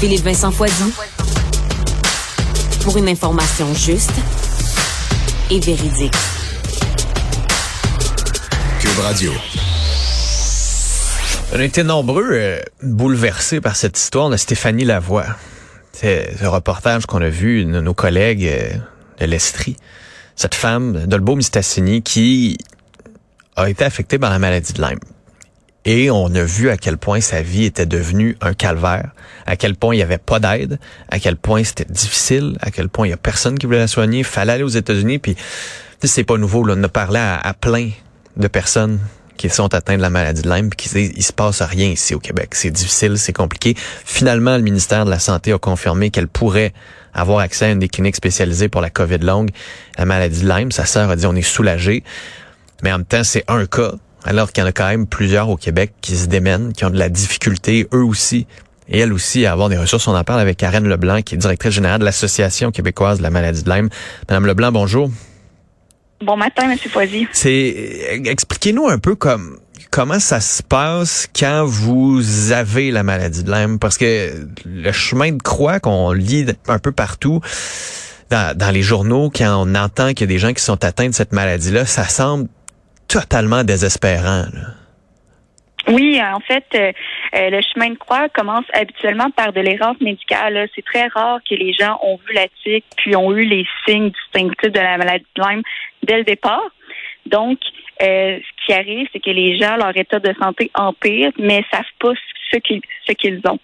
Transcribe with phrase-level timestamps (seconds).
[0.00, 0.94] Philippe Vincent Foisy.
[2.82, 4.14] Pour une information juste
[5.50, 6.14] et véridique.
[8.80, 9.30] Cube Radio.
[11.52, 15.26] On a été nombreux euh, bouleversés par cette histoire de Stéphanie Lavoie.
[15.92, 18.70] C'est le reportage qu'on a vu de nos collègues euh,
[19.18, 19.76] de l'Estrie.
[20.34, 22.56] Cette femme, Dolbo Mistassini, qui
[23.54, 24.98] a été affectée par la maladie de Lyme.
[25.92, 29.10] Et on a vu à quel point sa vie était devenue un calvaire,
[29.44, 32.88] à quel point il n'y avait pas d'aide, à quel point c'était difficile, à quel
[32.88, 34.22] point il y a personne qui voulait la soigner.
[34.22, 35.34] Fallait aller aux États-Unis, puis
[36.04, 36.62] c'est pas nouveau.
[36.62, 37.90] Là, on a parlé à, plein
[38.36, 39.00] de personnes
[39.36, 41.88] qui sont atteints de la maladie de Lyme, puis qui disent il se passe rien
[41.88, 42.50] ici au Québec.
[42.54, 43.74] C'est difficile, c'est compliqué.
[43.76, 46.72] Finalement, le ministère de la Santé a confirmé qu'elle pourrait
[47.14, 49.50] avoir accès à une des cliniques spécialisées pour la COVID longue,
[49.98, 50.70] la maladie de Lyme.
[50.70, 52.04] Sa sœur a dit on est soulagé.
[52.84, 55.48] Mais en même temps, c'est un cas, alors qu'il y en a quand même plusieurs
[55.48, 58.46] au Québec qui se démènent, qui ont de la difficulté, eux aussi,
[58.88, 60.08] et elle aussi, à avoir des ressources.
[60.08, 63.30] On en parle avec Karen Leblanc, qui est directrice générale de l'Association québécoise de la
[63.30, 63.88] maladie de Lyme.
[64.28, 65.10] Madame Leblanc, bonjour.
[66.22, 66.76] Bon matin, M.
[66.76, 67.26] Foisy.
[67.32, 69.58] C'est expliquez-nous un peu comme
[69.90, 75.32] comment ça se passe quand vous avez la maladie de Lyme, parce que le chemin
[75.32, 77.40] de croix qu'on lit un peu partout
[78.28, 81.08] dans, dans les journaux, quand on entend qu'il y a des gens qui sont atteints
[81.08, 82.48] de cette maladie-là, ça semble
[83.10, 84.44] totalement désespérant.
[85.88, 86.92] Oui, en fait, euh,
[87.34, 90.68] euh, le chemin de croix commence habituellement par de l'errance médicale.
[90.74, 94.10] C'est très rare que les gens ont vu la tique puis ont eu les signes
[94.10, 95.62] distinctifs de la maladie de Lyme
[96.04, 96.70] dès le départ.
[97.26, 97.58] Donc,
[98.02, 101.82] euh, ce qui arrive, c'est que les gens, leur état de santé empire, mais savent
[101.98, 102.12] pas
[102.52, 103.58] ce qu'ils ont.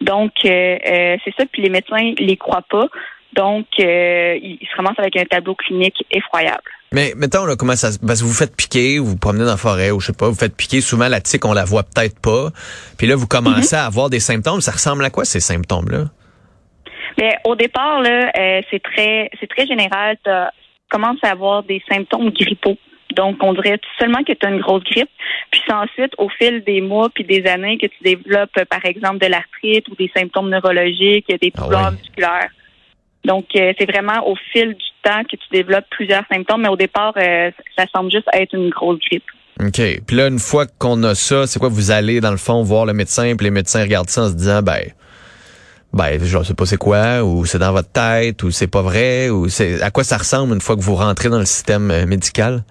[0.00, 1.44] Donc, c'est ça.
[1.50, 2.88] Puis les médecins les croient pas.
[3.34, 6.70] Donc, ils se ramassent avec un tableau clinique effroyable.
[6.94, 9.50] Mais mettons là, comment ça se parce que vous faites piquer, vous vous promenez dans
[9.50, 11.82] la forêt ou je sais pas, vous faites piquer, souvent la tique, on la voit
[11.82, 12.50] peut-être pas.
[12.96, 14.60] Puis là, vous commencez à avoir des symptômes.
[14.60, 16.04] Ça ressemble à quoi ces symptômes-là?
[17.18, 20.16] Mais au départ, là, euh, c'est très c'est très général.
[20.24, 20.30] Tu
[20.88, 22.78] commences à avoir des symptômes grippaux.
[23.16, 25.10] Donc, on dirait seulement que tu as une grosse grippe.
[25.50, 29.18] Puis c'est ensuite, au fil des mois puis des années, que tu développes, par exemple,
[29.18, 32.50] de l'arthrite ou des symptômes neurologiques, des douleurs musculaires.
[33.24, 36.76] Donc, euh, c'est vraiment au fil du temps que tu développes plusieurs symptômes, mais au
[36.76, 39.24] départ, euh, ça semble juste être une grosse grippe.
[39.60, 39.80] OK.
[40.06, 41.68] Puis là, une fois qu'on a ça, c'est quoi?
[41.68, 44.34] Vous allez, dans le fond, voir le médecin, puis les médecins regardent ça en se
[44.34, 44.82] disant, ben,
[45.92, 49.30] ben, je sais pas c'est quoi, ou c'est dans votre tête, ou c'est pas vrai,
[49.30, 52.04] ou c'est à quoi ça ressemble une fois que vous rentrez dans le système euh,
[52.04, 52.64] médical?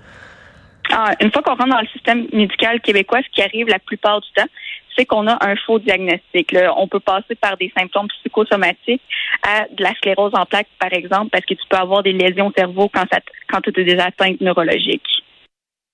[0.91, 4.19] Ah, une fois qu'on rentre dans le système médical québécois, ce qui arrive la plupart
[4.19, 4.49] du temps,
[4.95, 6.55] c'est qu'on a un faux diagnostic.
[6.77, 9.01] On peut passer par des symptômes psychosomatiques
[9.41, 12.47] à de la sclérose en plaques, par exemple, parce que tu peux avoir des lésions
[12.47, 15.23] au cerveau quand, ça, quand tu as des atteintes neurologiques.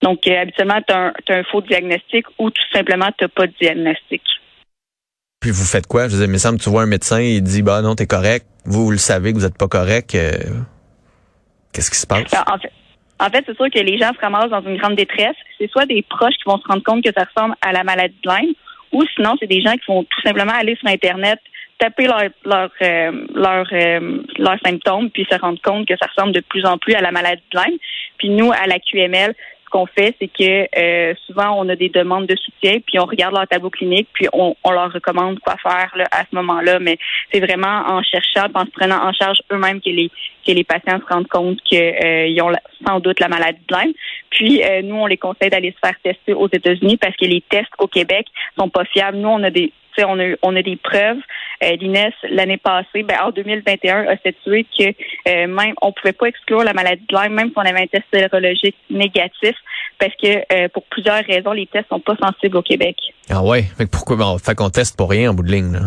[0.01, 3.53] Donc, euh, habituellement, tu as, un faux diagnostic ou tout simplement, tu n'as pas de
[3.59, 4.21] diagnostic.
[5.41, 6.07] Puis vous faites quoi?
[6.07, 8.07] Je dire, il me semble tu vois un médecin, il dit, bah non, tu es
[8.07, 8.45] correct.
[8.65, 10.15] Vous, vous le savez que vous n'êtes pas correct.
[10.15, 10.31] Euh,
[11.73, 12.33] qu'est-ce qui se passe?
[12.33, 12.71] En fait,
[13.19, 15.35] en fait, c'est sûr que les gens se ramassent dans une grande détresse.
[15.57, 18.15] C'est soit des proches qui vont se rendre compte que ça ressemble à la maladie
[18.23, 18.53] de Lyme,
[18.91, 21.39] ou sinon, c'est des gens qui vont tout simplement aller sur Internet,
[21.77, 26.33] taper leurs leur, euh, leur, euh, leurs symptômes, puis se rendre compte que ça ressemble
[26.33, 27.77] de plus en plus à la maladie de Lyme.
[28.17, 29.33] Puis nous, à la QML,
[29.69, 33.33] qu'on fait, c'est que euh, souvent, on a des demandes de soutien, puis on regarde
[33.33, 36.79] leur tableau clinique, puis on, on leur recommande quoi faire là, à ce moment-là.
[36.79, 36.97] Mais
[37.31, 40.09] c'est vraiment en cherchant, en se prenant en charge eux-mêmes que les,
[40.45, 42.51] que les patients se rendent compte qu'ils ont
[42.85, 43.93] sans doute la maladie de Lyme.
[44.29, 47.71] Puis nous, on les conseille d'aller se faire tester aux États-Unis parce que les tests
[47.77, 48.27] au Québec
[48.57, 49.17] sont pas fiables.
[49.17, 51.19] Nous, on a des on a, on a des preuves.
[51.63, 56.27] Euh, L'INES, l'année passée, ben, en 2021, a statué que euh, même on pouvait pas
[56.27, 59.55] exclure la maladie de Lyme, même si on avait un test sérologique négatif,
[59.99, 62.95] parce que euh, pour plusieurs raisons, les tests sont pas sensibles au Québec.
[63.29, 63.63] Ah ouais?
[63.63, 65.79] Fait que pourquoi ben, fait qu'on teste pour rien en bout de ligne, là?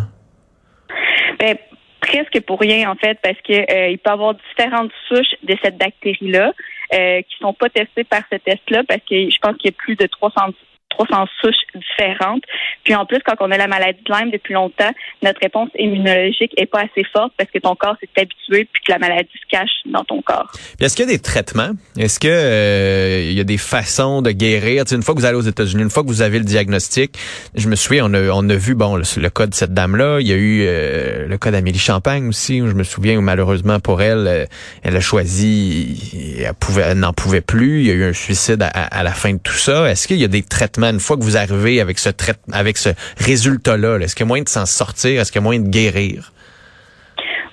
[1.38, 1.56] Ben,
[2.02, 5.56] presque pour rien, en fait, parce que euh, il peut y avoir différentes souches de
[5.62, 6.52] cette bactérie-là
[6.94, 9.76] euh, qui sont pas testées par ce test-là, parce que je pense qu'il y a
[9.76, 10.52] plus de 300
[10.92, 12.42] 300 souches différentes.
[12.84, 14.90] Puis en plus, quand on a la maladie de Lyme depuis longtemps,
[15.22, 18.92] notre réponse immunologique est pas assez forte parce que ton corps s'est habitué puis que
[18.92, 20.50] la maladie se cache dans ton corps.
[20.80, 21.70] Est-ce qu'il y a des traitements?
[21.98, 24.84] Est-ce que euh, y a des façons de guérir?
[24.92, 27.16] une fois que vous allez aux États-Unis, une fois que vous avez le diagnostic,
[27.54, 30.18] je me souviens, on a, on a vu bon le, cas de cette dame-là.
[30.20, 32.60] Il y a eu euh, le cas d'Amélie Champagne aussi.
[32.60, 34.46] Où je me souviens où malheureusement pour elle, euh,
[34.82, 37.80] elle a choisi, elle pouvait, n'en pouvait plus.
[37.80, 39.90] Il y a eu un suicide à, à la fin de tout ça.
[39.90, 42.10] Est-ce qu'il y a des traitements une fois que vous arrivez avec ce
[42.52, 45.20] avec ce résultat-là, est-ce qu'il y a moyen de s'en sortir?
[45.20, 46.32] Est-ce qu'il y a moyen de guérir?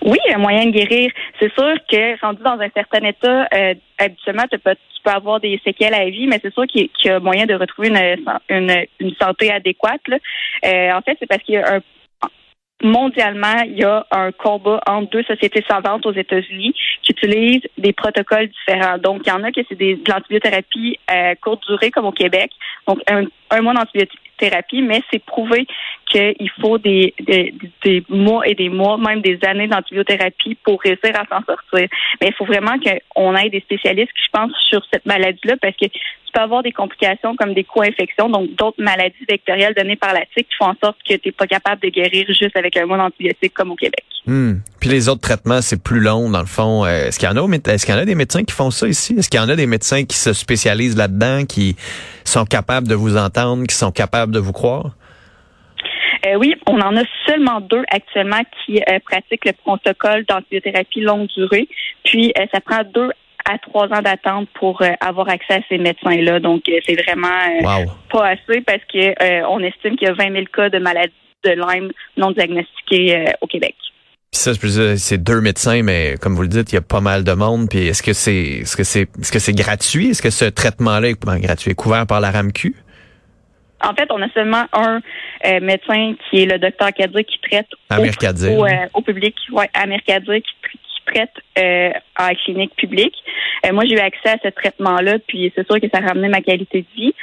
[0.01, 1.11] Oui, il y a moyen de guérir.
[1.39, 4.73] C'est sûr que rendu dans un certain état, euh, habituellement, tu peux,
[5.05, 7.89] avoir des séquelles à la vie, mais c'est sûr qu'il y, a moyen de retrouver
[7.89, 10.01] une, une, santé adéquate.
[10.09, 11.79] Euh, en fait, c'est parce qu'il y a un
[12.81, 17.93] mondialement, il y a un combat entre deux sociétés savantes aux États-Unis qui utilisent des
[17.93, 18.97] protocoles différents.
[18.97, 22.51] Donc, il y en a que c'est de l'antibiothérapie à courte durée, comme au Québec.
[22.87, 25.67] Donc, un, mois d'antibiothérapie, mais c'est prouvé
[26.05, 27.53] qu'il faut des, des,
[27.83, 31.87] des, mois et des mois, même des années d'antibiothérapie pour réussir à s'en sortir.
[32.21, 35.75] Mais il faut vraiment qu'on ait des spécialistes qui, je pense, sur cette maladie-là, parce
[35.75, 35.87] que
[36.29, 40.21] tu peux avoir des complications comme des co-infections, donc d'autres maladies vectorielles données par la
[40.35, 42.85] tique qui font en sorte que tu n'es pas capable de guérir juste avec un
[42.85, 44.03] mois d'antibiotiques comme au Québec.
[44.27, 44.57] Hmm.
[44.79, 46.85] Puis les autres traitements, c'est plus long dans le fond.
[46.85, 48.69] Euh, est-ce qu'il y en a est-ce qu'il y en a des médecins qui font
[48.69, 49.15] ça ici?
[49.17, 51.75] Est-ce qu'il y en a des médecins qui se spécialisent là-dedans, qui
[52.25, 54.91] sont capables de vous entendre, qui sont capables de vous croire?
[56.25, 61.27] Euh, oui, on en a seulement deux actuellement qui euh, pratiquent le protocole d'antibiothérapie longue
[61.27, 61.67] durée.
[62.03, 63.09] Puis, euh, ça prend deux
[63.49, 66.39] à trois ans d'attente pour avoir accès à ces médecins-là.
[66.39, 70.69] Donc, c'est vraiment pas assez parce que on estime qu'il y a 20 000 cas
[70.69, 71.13] de maladies
[71.43, 73.75] de Lyme non diagnostiqués au Québec.
[74.31, 74.51] Puis ça,
[74.97, 77.67] c'est deux médecins, mais comme vous le dites, il y a pas mal de monde.
[77.67, 80.09] Puis est-ce que c'est est-ce que c'est est-ce que c'est gratuit?
[80.09, 82.75] Est-ce que ce traitement-là est ben, gratuit, est couvert par la RAMQ?
[83.81, 84.99] En fait, on a seulement un
[85.45, 89.35] euh, médecin qui est le docteur Kadir qui traite au, euh, au, public.
[89.51, 90.78] Ouais, Amir Kadir qui,
[91.11, 93.15] traite euh, en clinique publique.
[93.71, 96.41] moi, j'ai eu accès à ce traitement-là, puis c'est sûr que ça a ramené ma
[96.41, 97.13] qualité de vie.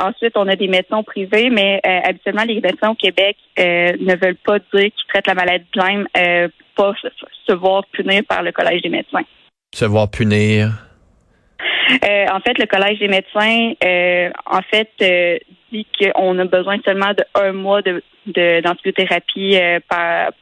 [0.00, 4.58] ensuite, on a des médecins privés, mais habituellement, les médecins au Québec ne veulent pas
[4.58, 6.06] dire qu'ils traitent la maladie de Lyme,
[6.76, 6.92] pas
[7.46, 9.24] se, voir punir par le Collège des médecins.
[9.74, 10.70] Se voir punir.
[11.92, 13.72] en fait, le Collège des médecins,
[14.46, 18.02] en fait, dit qu'on a besoin seulement d'un mois de
[18.32, 19.78] d'antibiothérapie euh,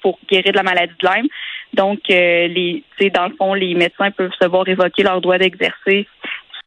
[0.02, 1.28] pour guérir de la maladie de Lyme.
[1.74, 6.06] Donc, euh, les, dans le fond, les médecins peuvent se voir évoquer leur droit d'exercer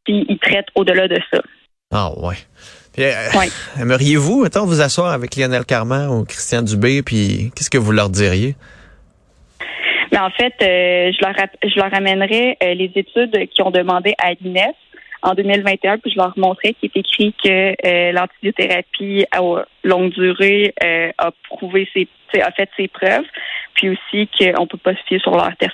[0.06, 1.42] s'ils traitent au-delà de ça.
[1.92, 2.36] Ah ouais.
[3.00, 3.12] Euh,
[3.82, 8.10] aimeriez-vous, mettons, vous asseoir avec Lionel Carman ou Christian Dubé, puis qu'est-ce que vous leur
[8.10, 8.56] diriez?
[10.12, 14.74] Mais en fait, je leur je leur amènerais les études qui ont demandé à l'INES
[15.22, 19.40] en 2021, puis je leur montrais qu'il est écrit que euh, l'antibiothérapie à
[19.84, 22.08] longue durée euh, a prouvé ses,
[22.42, 23.26] a fait ses preuves,
[23.74, 25.74] puis aussi qu'on peut pas se fier sur leur test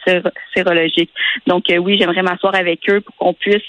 [0.55, 1.11] sérologique.
[1.45, 3.63] Donc euh, oui, j'aimerais m'asseoir avec eux pour qu'on puisse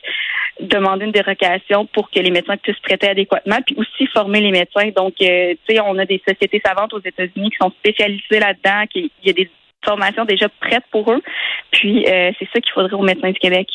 [0.61, 4.88] demander une dérogation pour que les médecins puissent traiter adéquatement, puis aussi former les médecins.
[4.96, 9.11] Donc, tu sais, on a des sociétés savantes aux États-Unis qui sont spécialisées là-dedans, qui
[9.23, 9.50] il y a des
[9.84, 11.23] formations déjà prêtes pour eux.
[11.70, 13.69] Puis c'est ça qu'il faudrait aux médecins du Québec.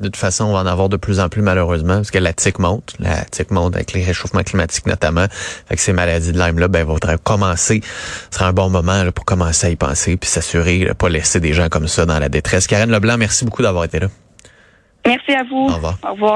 [0.00, 0.04] Hmm.
[0.04, 2.32] De toute façon, on va en avoir de plus en plus malheureusement parce que la
[2.32, 5.26] tique monte, la tique monte avec les réchauffements climatiques notamment.
[5.68, 7.80] Fait que ces maladies de Lyme là, ben vont commencer.
[8.30, 11.40] Ce sera un bon moment pour commencer à y penser puis s'assurer de pas laisser
[11.40, 12.66] des gens comme ça dans la détresse.
[12.66, 14.08] Karen Leblanc, merci beaucoup d'avoir été là.
[15.06, 15.68] Merci à vous.
[15.68, 15.98] Au revoir.
[16.02, 16.34] Au revoir.